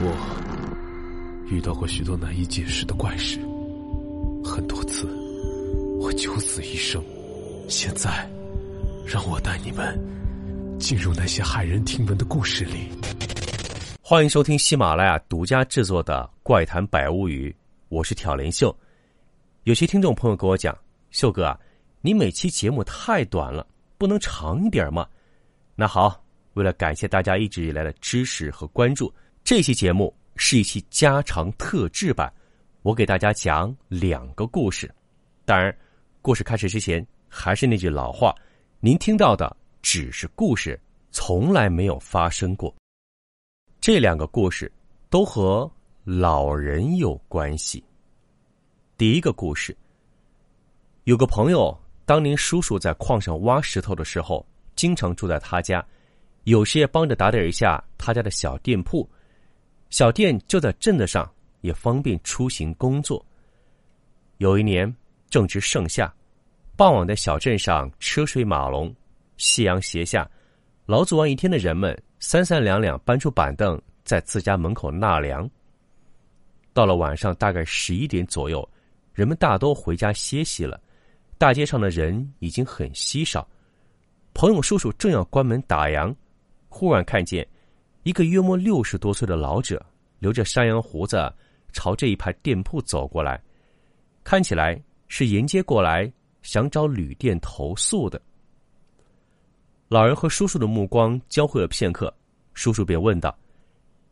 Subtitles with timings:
[0.00, 3.38] 我遇到过许多难以解释的怪事，
[4.44, 5.06] 很多次
[6.00, 7.02] 我九死一生。
[7.68, 8.28] 现在，
[9.06, 9.96] 让我带你们
[10.80, 12.88] 进入那些骇人听闻的故事里。
[14.02, 17.50] 欢迎收听喜马拉雅独家制作的《怪谈百物语》，
[17.88, 18.76] 我是挑帘秀。
[19.62, 20.76] 有些听众朋友跟我讲
[21.12, 21.58] ：“秀哥啊，
[22.00, 23.64] 你每期节目太短了，
[23.96, 25.06] 不能长一点吗？”
[25.76, 26.20] 那好，
[26.54, 29.12] 为了感谢大家一直以来的支持和关注，
[29.44, 32.32] 这期节目是一期加长特制版，
[32.80, 34.90] 我给大家讲两个故事。
[35.44, 35.76] 当然，
[36.22, 38.34] 故事开始之前，还是那句老话，
[38.80, 40.80] 您听到的只是故事，
[41.10, 42.74] 从来没有发生过。
[43.82, 44.72] 这两个故事
[45.10, 45.70] 都和
[46.04, 47.84] 老人有关系。
[48.96, 49.76] 第一个故事，
[51.02, 55.86] 有个朋友，当年叔叔在矿上挖石头的时候，经常住在他家，
[56.44, 59.06] 有时也帮着打点一下他家的小店铺。
[59.94, 63.24] 小店就在镇子上，也方便出行工作。
[64.38, 64.92] 有一年
[65.30, 66.12] 正值盛夏，
[66.76, 68.92] 傍晚在小镇上车水马龙，
[69.36, 70.28] 夕阳斜下，
[70.84, 75.48] 劳作完一天的人们三三两两搬出板凳，在自家门口纳凉。
[76.72, 78.68] 到了晚上，大概十一点左右。
[79.12, 80.82] 人们大都回家歇息了，
[81.38, 83.46] 大街上的人已经很稀少。
[84.34, 86.12] 朋友叔叔正要关门打烊，
[86.68, 87.46] 忽然看见
[88.04, 89.84] 一个约莫六十多岁的老者，
[90.18, 91.32] 留着山羊胡子，
[91.72, 93.42] 朝这一排店铺走过来，
[94.22, 96.10] 看起来是沿街过来
[96.42, 98.20] 想找旅店投宿的。
[99.88, 102.14] 老人和叔叔的目光交汇了片刻，
[102.52, 103.34] 叔叔便问道：“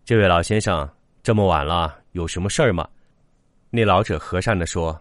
[0.06, 0.88] 这位老先生，
[1.22, 2.88] 这么晚了，有什么事儿吗？”
[3.68, 4.98] 那老者和善的说：“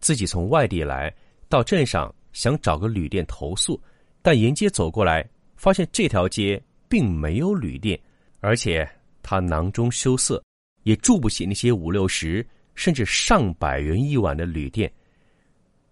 [0.00, 1.14] 自己从外地来
[1.48, 3.80] 到镇上，想找个旅店投宿，
[4.20, 8.00] 但沿街走过来，发现这条街并没有旅店，
[8.42, 8.86] 而且
[9.22, 10.42] 他囊中羞涩，
[10.82, 14.92] 也住不起那些五六十甚至上百元一晚的旅店。”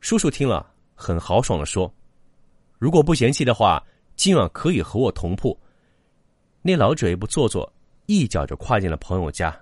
[0.03, 1.91] 叔叔听了，很豪爽的说
[2.79, 3.83] ：“如果不嫌弃的话，
[4.17, 5.59] 今晚可以和我同铺。”
[6.61, 7.73] 那老者也不做作，
[8.07, 9.59] 一脚就跨进了朋友家。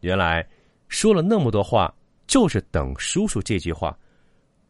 [0.00, 0.48] 原来。
[0.88, 1.92] 说了那么多话，
[2.28, 3.98] 就是等叔叔这句话。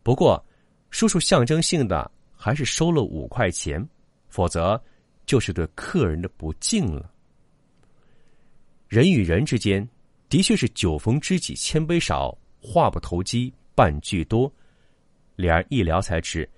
[0.02, 0.42] 不过，
[0.88, 3.86] 叔叔象征性的还是收了五块钱，
[4.30, 4.82] 否则
[5.26, 7.12] 就是对客人的不敬了。
[8.88, 9.88] 人与人之间，
[10.28, 14.52] 的确是酒逢知己千杯少，话不投机半句多。
[15.36, 16.48] 俩人一聊才知，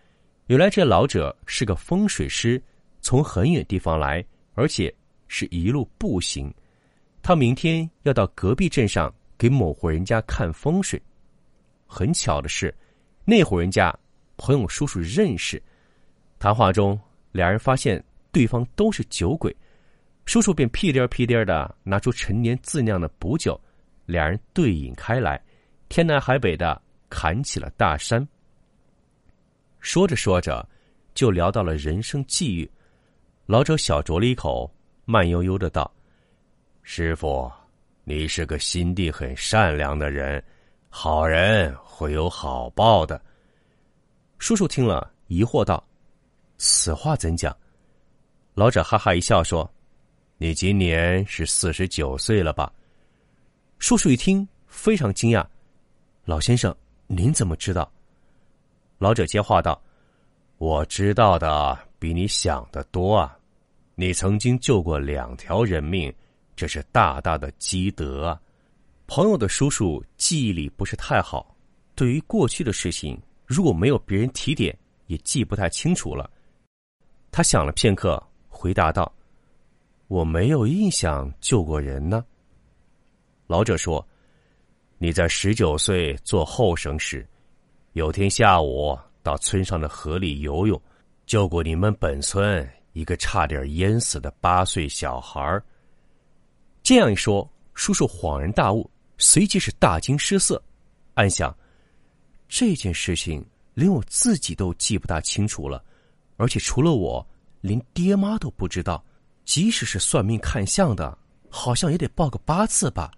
[0.46, 2.62] 原来这老者是个风水师，
[3.00, 4.24] 从很远地方来，
[4.54, 4.94] 而且
[5.26, 6.52] 是一路步行。
[7.22, 9.12] 他明天要到隔壁镇上。
[9.38, 11.00] 给某户人家看风水，
[11.86, 12.74] 很巧的是，
[13.24, 13.96] 那户人家
[14.36, 15.62] 朋友叔叔认识。
[16.40, 16.98] 谈话中，
[17.30, 19.56] 两人发现对方都是酒鬼，
[20.28, 23.58] 叔叔便屁颠屁颠的拿出陈年自酿的补酒，
[24.04, 25.42] 两人对饮开来，
[25.88, 26.78] 天南海北的
[27.08, 28.28] 侃起了大山。
[29.80, 30.68] 说着说着，
[31.14, 32.70] 就聊到了人生际遇。
[33.46, 34.70] 老者小酌了一口，
[35.06, 35.90] 慢悠悠的道
[36.84, 37.50] ：“师傅。”
[38.04, 40.44] 你是个心地很善良的人，
[40.90, 43.18] 好人会有好报的。
[44.38, 45.82] 叔叔听了，疑惑道
[46.58, 47.56] ：“此话怎讲？”
[48.52, 49.70] 老者哈哈一笑说
[50.38, 52.72] ：“你今年是四十九岁了吧？”
[53.78, 55.46] 叔叔一听，非常惊讶
[56.24, 56.74] ：“老先生，
[57.06, 57.92] 您怎么知道？”
[58.98, 59.80] 老者接话道
[60.58, 63.36] ：“我知道的比你想的多啊！
[63.94, 66.12] 你曾经救过两条人命。”
[66.56, 68.40] 这是大大的积德啊！
[69.06, 71.56] 朋友的叔叔记忆力不是太好，
[71.94, 73.16] 对于过去的事情，
[73.46, 74.76] 如果没有别人提点，
[75.06, 76.28] 也记不太清楚了。
[77.30, 79.14] 他想了片刻，回答道
[80.08, 82.24] ：“我没有印象救过人呢。”
[83.46, 84.06] 老者说
[84.98, 87.26] ：“你在十九岁做后生时，
[87.92, 90.80] 有天下午到村上的河里游泳，
[91.24, 95.62] 救过你们本村一个差点淹死的八岁小孩。”
[96.82, 100.62] 这样一说，叔叔恍然大悟，随即是大惊失色，
[101.14, 101.54] 暗想：
[102.48, 103.44] 这件事情
[103.74, 105.84] 连我自己都记不大清楚了，
[106.36, 107.26] 而且除了我，
[107.60, 109.04] 连爹妈都不知道。
[109.48, 111.16] 即使是算命看相的，
[111.48, 113.10] 好像也得报个八字吧？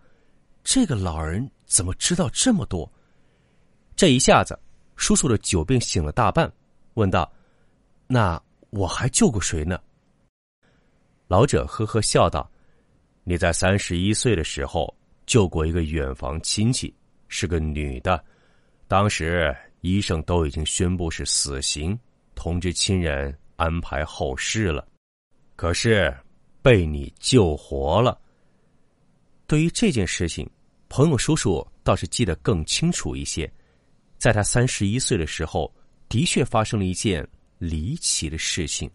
[0.63, 2.89] 这个老人怎么知道这么多？
[3.97, 4.57] 这一下子，
[4.95, 6.49] 叔叔的酒病醒了大半，
[6.95, 7.29] 问道
[8.07, 8.41] ：“那
[8.71, 9.77] 我还救过谁呢？”
[11.27, 12.49] 老者呵呵笑道。
[13.25, 16.95] 你在三十一岁的时候救过一个远房亲戚，
[17.27, 18.25] 是个女的，
[18.87, 21.99] 当时医生都已经宣布是死刑，
[22.37, 24.87] 通知亲人安排后事了，
[25.61, 26.11] 可是
[26.63, 28.19] 被你救活了。
[29.47, 30.49] 对于这件事情，
[30.89, 33.53] 朋友叔叔倒是记得更清楚一些。
[34.17, 35.71] 在他三十一岁的时候，
[36.09, 37.29] 的确发生了一件
[37.59, 38.91] 离奇的事情。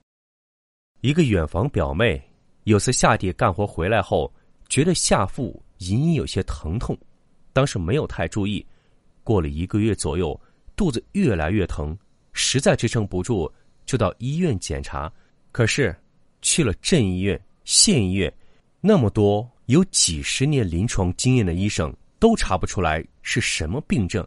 [1.02, 2.20] 一个远房表妹
[2.64, 4.34] 有次下地干活回来后，
[4.68, 6.98] 觉得下腹隐隐有些疼痛，
[7.54, 8.66] 当时没有太注意。
[9.24, 10.42] 过了一个月左右，
[10.76, 11.96] 肚子越来越疼，
[12.34, 13.54] 实在支撑不住，
[13.86, 15.14] 就到医院检查。
[15.52, 15.96] 可是
[16.46, 18.32] 去了镇医院、县医院，
[18.80, 24.26] 那么多有几十年临床经验的医生都查不出来是什么病症。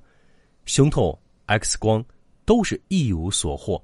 [0.66, 1.16] 胸痛、
[1.46, 2.04] X 光
[2.44, 3.80] 都是一无所获。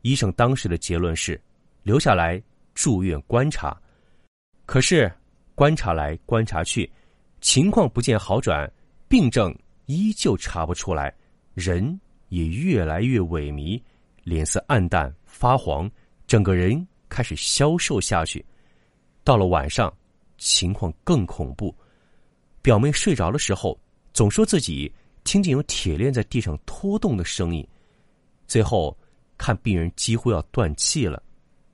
[0.00, 1.38] 医生当时的结论是
[1.82, 2.42] 留下来
[2.74, 3.78] 住院观察。
[4.64, 5.12] 可是
[5.54, 6.90] 观察来观察去，
[7.42, 8.72] 情况不见好转，
[9.06, 9.54] 病症
[9.84, 11.14] 依旧查不出来，
[11.52, 13.78] 人也越来越萎靡，
[14.24, 15.90] 脸色暗淡发黄，
[16.26, 18.42] 整个人开始消瘦下去。
[19.22, 19.92] 到了晚上，
[20.38, 21.74] 情况更恐怖。
[22.62, 23.78] 表妹睡着的时候，
[24.14, 24.90] 总说自己。
[25.22, 27.64] 听见有铁链在地上拖动的声音，
[28.46, 28.96] 最后
[29.36, 31.22] 看病人几乎要断气了，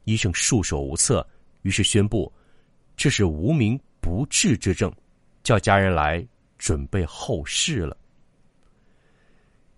[0.02, 1.26] 医生束手无策，
[1.62, 2.30] 于是宣布
[2.96, 4.92] 这是无名不治之症，
[5.44, 6.26] 叫家人来
[6.58, 7.96] 准备后事了。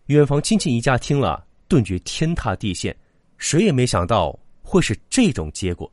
[0.06, 2.96] 远房亲戚一家听了，顿觉天塌地陷，
[3.36, 4.36] 谁也没想到
[4.70, 5.90] 会是这种结果。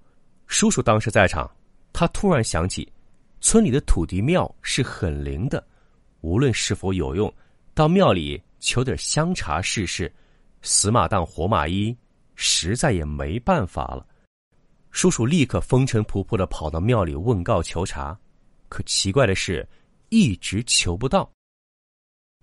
[0.48, 1.50] 叔叔当时在场，
[1.94, 2.92] 他突然想起，
[3.39, 5.66] 村里的土地庙是很灵的，
[6.19, 7.33] 无论是否有用。
[7.74, 10.13] 到庙里求点香茶试试，
[10.62, 11.95] 死马当活马医，
[12.36, 14.06] 实在也没办法了。
[14.92, 18.18] 叔叔立刻风尘仆仆的跑到庙里问告求茶，
[18.68, 19.66] 可奇怪的是，
[20.10, 21.31] 一直求不到。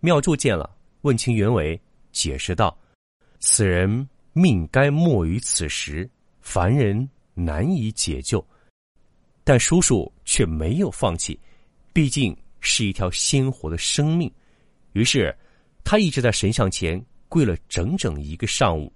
[0.00, 1.78] 庙祝见了，问清原委，
[2.10, 2.76] 解释道
[3.38, 6.08] ：“此人命该没于此时，
[6.42, 8.44] 凡人难以解救。”
[9.44, 11.38] 但叔叔却没有放弃，
[11.92, 14.30] 毕竟是一条鲜活的生命。
[14.92, 15.34] 于是，
[15.82, 18.92] 他一直在神像前跪了整整一个上午。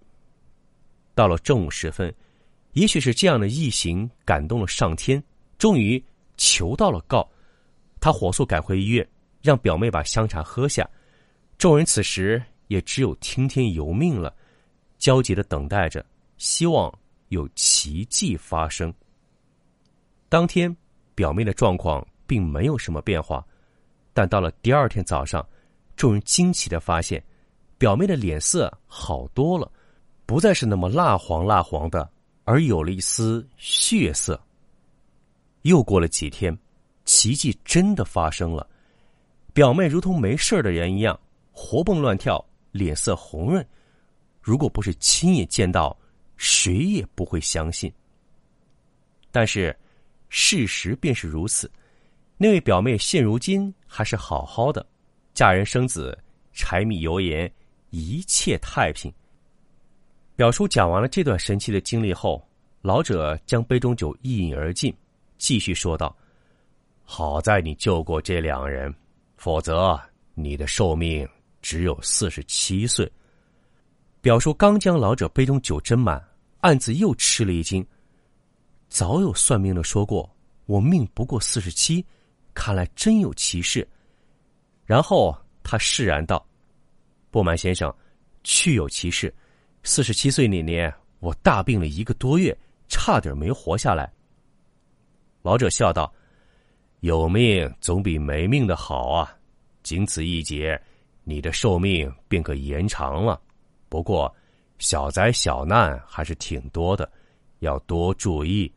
[1.14, 2.14] 到了正午时分，
[2.74, 5.20] 也许是这样的异行感动了上天，
[5.58, 6.00] 终于
[6.36, 7.28] 求到了告。
[7.98, 9.08] 他火速赶回医院，
[9.42, 10.88] 让表妹把香茶喝下。
[11.58, 14.32] 众人此时也只有听天由命了，
[14.98, 16.04] 焦急的等待着，
[16.36, 16.92] 希望
[17.28, 18.92] 有奇迹发生。
[20.28, 20.74] 当天，
[21.14, 23.44] 表妹的状况并没有什么变化，
[24.12, 25.46] 但到了第二天早上。
[25.96, 27.24] 众人惊奇的发现，
[27.78, 29.72] 表妹的脸色好多了，
[30.26, 32.06] 不再是那么蜡黄蜡黄的，
[32.44, 34.38] 而有了一丝血色。
[35.62, 36.54] 又过了几天，
[37.06, 38.68] 奇迹真的发生了，
[39.54, 41.18] 表妹如同没事的人一样
[41.50, 43.66] 活蹦乱跳，脸色红润。
[44.42, 45.96] 如果不是亲眼见到，
[46.36, 47.92] 谁也不会相信。
[49.30, 49.76] 但是，
[50.28, 51.70] 事实便是如此，
[52.36, 54.84] 那位表妹现如今还是好好的。
[55.34, 56.16] 嫁人生子，
[56.52, 57.50] 柴米油盐，
[57.90, 59.12] 一切太平。
[60.34, 62.46] 表叔讲完了这段神奇的经历后，
[62.80, 64.94] 老者将杯中酒一饮而尽，
[65.38, 66.16] 继续说道
[67.04, 68.94] ：“好在你救过这两人，
[69.36, 69.98] 否则
[70.34, 71.28] 你的寿命
[71.60, 73.10] 只有四十七岁。”
[74.26, 76.20] 表叔刚将老者杯中酒斟满，
[76.58, 77.86] 暗自又吃了一惊。
[78.88, 80.28] 早有算命的说过，
[80.64, 82.04] 我命不过四十七，
[82.52, 83.86] 看来真有其事。
[84.84, 86.44] 然后他释然道
[87.30, 87.94] ：“不瞒先生，
[88.42, 89.32] 确有其事。
[89.84, 92.52] 四十七岁那年，我大病了一个多月，
[92.88, 94.12] 差点没活下来。”
[95.40, 96.12] 老者笑道
[96.98, 99.32] ：“有命总比没命的好啊！
[99.84, 100.82] 仅此一劫，
[101.22, 103.40] 你的寿命便可延长了。
[103.88, 104.34] 不过，
[104.78, 107.10] 小灾小难还是挺多的，
[107.60, 108.70] 要多注意。”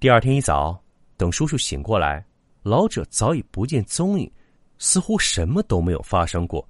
[0.00, 0.80] 第二天一早，
[1.16, 2.24] 等叔叔醒过来。
[2.64, 4.30] 老者早已不见踪影，
[4.78, 6.68] 似乎什么都没有发生过，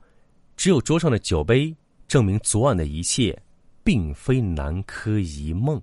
[0.56, 1.75] 只有桌上的酒杯
[2.06, 3.37] 证明昨晚的一切
[3.82, 5.80] 并非南柯一梦。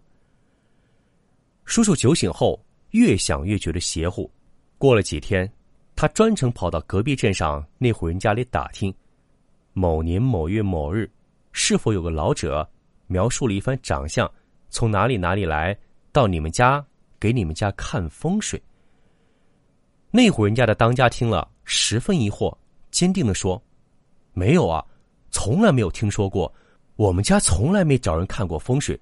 [1.65, 4.31] 叔叔酒醒后越想越觉得邪乎，
[4.77, 5.51] 过了几天，
[5.95, 8.93] 他专程跑到隔壁镇上那户人家里打听，
[9.77, 11.11] 某年某月某日，
[11.51, 12.65] 是否有个老者
[13.07, 14.25] 描述了一番长相，
[14.69, 15.77] 从哪里哪里来
[16.13, 16.83] 到你们家
[17.19, 18.61] 给你们家看风水。
[20.11, 22.57] 那户人家的当家听了，十分疑惑，
[22.89, 23.61] 坚定的说
[24.31, 24.81] ：“没有啊，
[25.29, 26.49] 从来没有听说过。
[26.95, 28.97] 我们家从来没找人看过风水，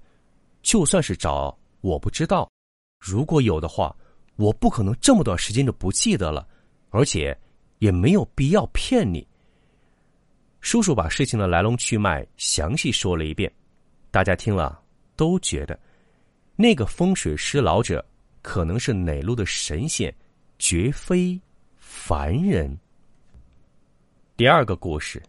[0.60, 2.50] 就算是找，我不知道。
[2.98, 3.94] 如果有的话，
[4.34, 6.44] 我不可能这么短时间就不记得了，
[6.90, 7.38] 而且
[7.78, 9.24] 也没有必要骗你。”
[10.64, 13.52] 叔叔把事情的来龙去脉详细说了一遍，
[14.10, 14.80] 大家听了
[15.14, 15.78] 都觉得，
[16.56, 18.02] 那个风水师老者
[18.40, 20.12] 可能是哪路的神仙。
[20.58, 21.38] 绝非
[21.76, 22.74] 凡人。
[24.38, 25.22] 第二个故事，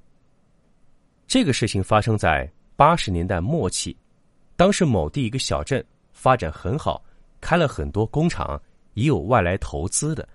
[1.28, 3.98] 这个事情发生在八十年代末期，
[4.56, 7.04] 当时某地一个小镇发展很好，
[7.42, 8.62] 开了很多工厂，
[8.94, 10.26] 也有外来投资的。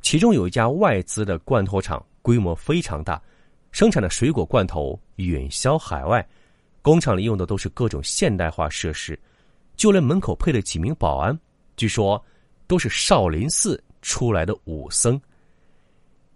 [0.00, 3.20] 其中有一家外资的罐头厂，规模非常大，
[3.70, 6.26] 生产的水果罐头远销海外。
[6.82, 9.18] 工厂里用的都是各种现代化设施，
[9.76, 11.38] 就连门口配的几名保安，
[11.76, 12.22] 据说
[12.66, 15.20] 都是少林寺出来的武僧。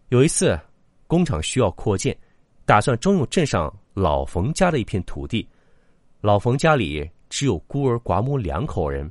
[0.09, 0.59] 有一次，
[1.07, 2.17] 工厂需要扩建，
[2.67, 5.49] 打算征用镇上老冯家的一片土地。
[6.21, 9.11] 老冯家里只有孤儿寡母两口人，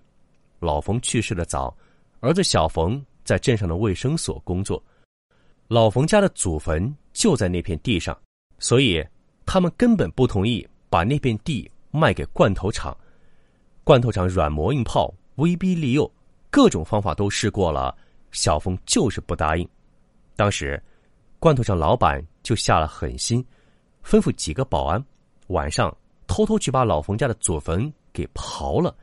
[0.60, 1.76] 老冯去世的早，
[2.20, 3.04] 儿子小冯。
[3.24, 4.84] 在镇上的卫生所工作，
[5.68, 8.18] 老冯家的祖坟就在那片地上，
[8.60, 9.06] 所以
[9.46, 12.96] 他们根本不同意把那片地卖给罐头厂。
[13.84, 16.10] 罐头厂软磨硬泡、威逼利诱，
[16.50, 17.96] 各种方法都试过了，
[18.32, 19.68] 小峰就是不答应。
[20.36, 20.82] 当时，
[21.40, 23.44] 罐头厂老板就下了狠心，
[24.06, 25.04] 吩咐几个保安
[25.48, 25.96] 晚上
[26.28, 28.96] 偷偷去把老冯家的祖坟给刨了，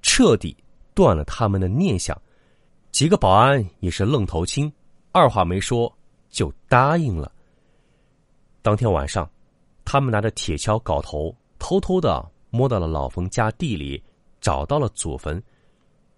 [0.00, 0.56] 彻底
[0.94, 2.16] 断了他们的念想。
[2.92, 4.72] 几个保安也是愣头青，
[5.12, 5.92] 二话没说
[6.30, 7.30] 就答应了。
[8.62, 9.28] 当天晚上，
[9.84, 14.02] 他们拿着铁锹、镐头，偷偷的摸到了老冯家地里，
[14.40, 15.42] 找到了祖坟。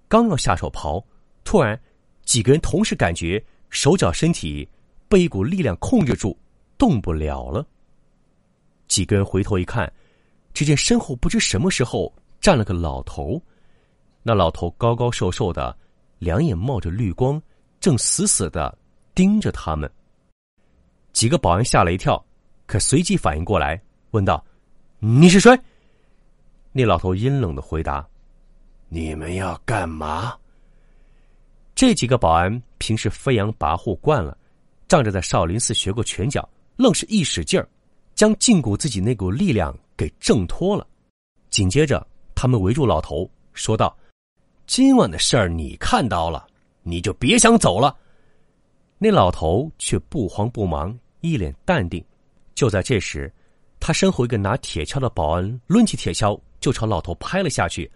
[0.09, 1.03] 刚要下手刨，
[1.45, 1.81] 突然
[2.25, 4.69] 几个人同时感觉手脚身体
[5.09, 6.37] 被一股力量控制住，
[6.77, 7.67] 动不了了。
[8.89, 9.91] 几个人回头一看，
[10.53, 13.41] 只见身后不知什么时候站了个老头。
[14.23, 15.77] 那老头高高瘦瘦的。
[16.19, 17.43] 两眼冒着绿光，
[17.81, 18.79] 正死死的
[19.13, 19.91] 盯着他们。
[21.13, 22.25] 几个保安吓了一跳，
[22.73, 23.79] 可随即反应过来，
[24.13, 24.43] 问道
[24.99, 25.55] ：“你是谁？”
[26.73, 28.09] 那老头阴冷的回答
[28.89, 30.35] ：“你们要干嘛？”
[31.77, 34.35] 这几个保安平时飞扬跋扈惯了，
[34.89, 37.69] 仗着在少林寺学过拳脚，愣是一使劲儿，
[38.15, 40.87] 将禁锢自己那股力量给挣脱了。
[41.51, 43.95] 紧接着，他们围住老头，说道。
[44.67, 46.47] 今晚的事儿你看到了，
[46.83, 47.95] 你就别想走了。
[48.97, 52.03] 那老头却不慌不忙，一脸淡定。
[52.55, 53.33] 就在这时，
[53.81, 57.91] 他身后一个拿铁锹的保安抡起铁锹就朝老头拍了下去。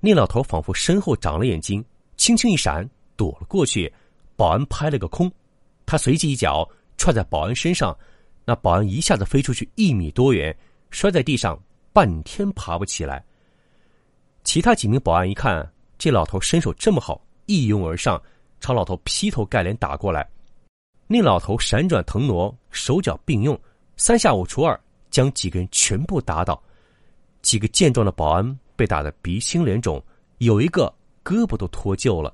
[0.00, 1.84] 那老头仿佛身后长了眼睛，
[2.16, 3.92] 轻轻一闪躲了过去。
[4.36, 5.30] 保安拍了个空，
[5.84, 7.96] 他随即一脚踹在保安身上，
[8.44, 10.56] 那保安一下子飞出去一米多远，
[10.90, 11.60] 摔在地上，
[11.92, 13.24] 半天爬不起来。
[14.44, 15.68] 其他几名保安一看。
[15.98, 18.22] 这老头身手这么好，一拥而上，
[18.60, 20.24] 朝老头劈头盖脸打过来。
[21.10, 23.58] 那老头闪转腾挪，手脚并用，
[23.96, 24.78] 三下五除二
[25.10, 26.62] 将几个人全部打倒。
[27.40, 30.00] 几个健壮的保安被打得鼻青脸肿，
[30.36, 30.92] 有一个
[31.24, 32.32] 胳膊都脱臼了。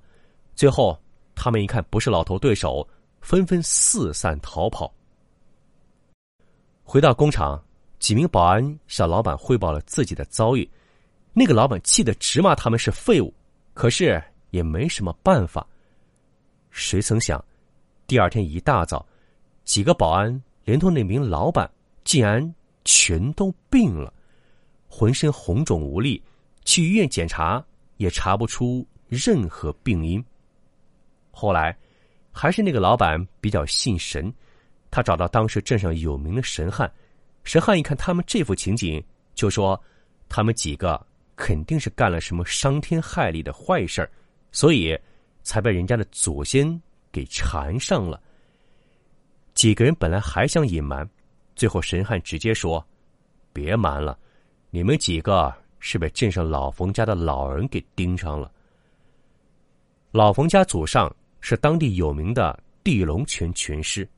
[0.57, 1.01] 最后，
[1.35, 2.87] 他们一看不是老头对手，
[3.21, 4.93] 纷纷四散逃跑。
[6.83, 7.63] 回到工厂，
[8.01, 10.69] 几名保安向老板汇报了自己的遭遇。
[11.33, 13.33] 那个老板气得直骂他们是废物。
[13.73, 15.67] 可是也没什么办法。
[16.71, 17.45] 谁曾想，
[18.07, 19.07] 第二天一大早，
[19.65, 21.71] 几个保安连同那名老板，
[22.05, 24.13] 竟然全都病了，
[24.89, 26.23] 浑身红肿无力，
[26.65, 27.65] 去医院检查
[27.97, 30.25] 也查不出任何病因。
[31.31, 31.77] 后来，
[32.33, 34.33] 还是那个老板比较信神，
[34.91, 36.93] 他找到当时镇上有名的神汉，
[37.43, 39.03] 神汉一看他们这副情景，
[39.35, 39.81] 就说
[40.29, 41.05] 他们几个。
[41.37, 44.09] 肯定是干了什么伤天害理的坏事，
[44.53, 44.97] 所以
[45.43, 46.81] 才被人家的祖先
[47.15, 48.21] 给缠上了。
[49.55, 51.09] 几个人本来还想隐瞒，
[51.55, 52.85] 最后神汉直接说
[53.55, 54.19] ：“别瞒了，
[54.71, 58.51] 你们几个是被镇上老冯家的老人给盯上了。
[60.11, 64.09] 老冯家祖上是当地有名的地龙拳拳师，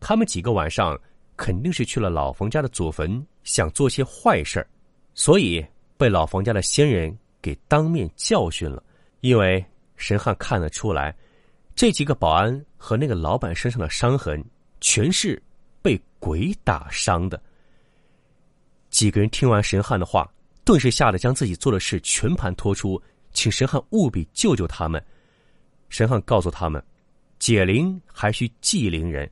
[0.00, 0.98] 他们几个晚上
[1.36, 4.66] 肯定是去了老冯家的祖坟，想做些坏事儿，
[5.12, 5.62] 所以。”
[5.98, 8.80] 被老冯家的先人给当面教训了，
[9.20, 9.64] 因为
[9.96, 11.12] 神汉看得出来，
[11.78, 14.44] 这几个保安和那个老板身上的伤痕
[14.80, 15.40] 全是
[15.80, 17.40] 被鬼打伤的。
[18.90, 20.28] 几个人听完神汉的话，
[20.64, 23.00] 顿时吓得将自己做的事全盘托出，
[23.32, 25.00] 请神汉务必救救他们。
[25.88, 26.84] 神汉告诉他们，
[27.38, 29.30] 解铃还需系铃人，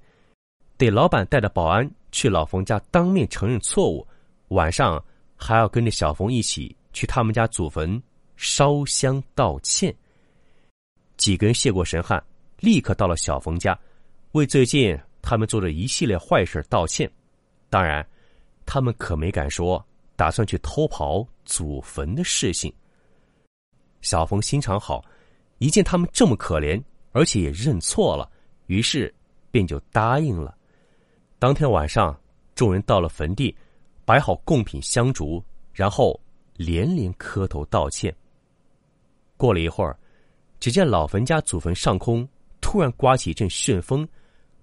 [0.77, 4.07] 得老板带着保安去老冯家当面承认错误，
[4.51, 5.05] 晚上。
[5.39, 8.01] 还要跟着小冯一起去他们家祖坟
[8.37, 9.95] 烧香道歉。
[11.19, 12.23] 几个人谢过神汉，
[12.61, 13.79] 立刻到了小冯家，
[14.33, 17.11] 为最近他们做的一系列坏事道歉。
[17.69, 18.07] 当然，
[18.65, 19.85] 他们可没敢说
[20.15, 22.73] 打算去偷刨祖坟的事情。
[24.01, 25.05] 小冯心肠好，
[25.59, 26.83] 一见他们这么可怜，
[27.13, 28.31] 而且也认错了，
[28.67, 29.13] 于是
[29.51, 30.57] 便就答应了。
[31.39, 32.19] 当天晚上，
[32.55, 33.55] 众人到了坟地，
[34.05, 36.19] 摆好贡品香烛，然后
[36.55, 38.15] 连连磕头道歉。
[39.37, 39.99] 过了一会儿，
[40.61, 42.27] 只见老坟家祖坟上空
[42.77, 44.07] 突然刮起一阵旋风，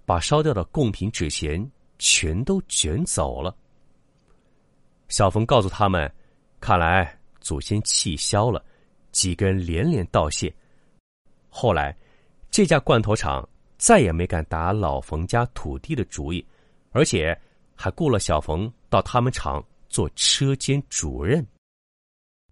[0.06, 1.68] 把烧掉的贡品纸钱
[1.98, 3.52] 全都卷走了。
[5.08, 6.08] 小冯告诉他们，
[6.60, 8.64] 看来祖先气消了，
[9.10, 10.54] 几个人连连道谢。
[11.48, 11.92] 后来，
[12.52, 16.46] 这家罐头厂再也没敢打老冯家土地的主意，
[16.92, 17.36] 而且
[17.74, 21.44] 还雇了小冯到他们厂做车间主任。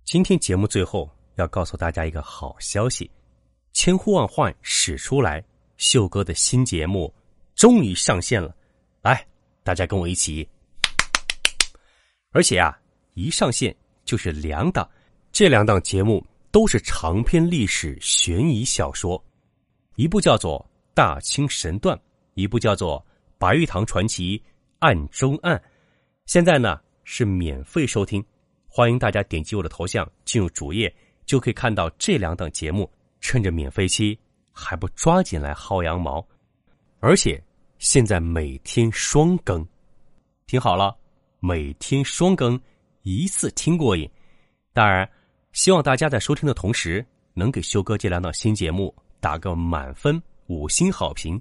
[0.02, 3.09] 今天节目最后要告诉大家一个好消息：
[3.73, 5.40] 千呼万唤始出来，
[5.83, 7.12] 秀哥的新节目
[7.57, 8.55] 终于上线了！
[9.03, 9.27] 来，
[9.65, 10.49] 大家跟我一起。
[12.31, 12.79] 而且啊，
[13.15, 14.89] 一上线就是两档，
[15.33, 19.21] 这两档节目都是长篇历史悬疑小说，
[19.97, 21.99] 一部叫做《大清神断》，
[22.35, 23.01] 一部叫做
[23.37, 24.41] 《白玉堂传奇
[24.79, 25.57] 案中案》。
[26.27, 28.25] 现在呢是免费收听，
[28.69, 30.95] 欢迎大家点击我的头像进入主页，
[31.27, 32.89] 就可以看到这两档节目。
[33.21, 34.19] 趁着免费期，
[34.53, 36.25] 还不抓紧来薅羊毛？
[37.01, 37.43] 而且
[37.79, 39.67] 现在每天双更，
[40.47, 40.97] 听好了。
[41.41, 42.61] 每天双更，
[43.03, 44.09] 一次听过瘾。
[44.73, 45.11] 当然，
[45.53, 47.05] 希望大家在收听的同时，
[47.35, 51.41] 能给秀哥这两档新节目打个满分五星好评。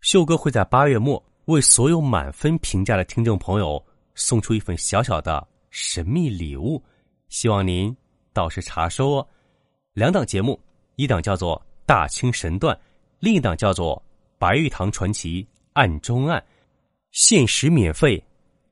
[0.00, 6.82] 秀哥会在八月末为所有满分评价的听众朋友送出一份小小的神秘礼物，
[7.28, 7.94] 希望您
[8.32, 9.28] 到时查收哦。
[9.92, 10.58] 两档节目，
[10.96, 12.76] 一档叫做《大清神断》，
[13.18, 13.96] 另一档叫做
[14.36, 16.38] 《白玉堂传奇案中案》，
[17.12, 18.22] 限时免费。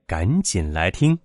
[0.06, 1.18] 赶紧来听！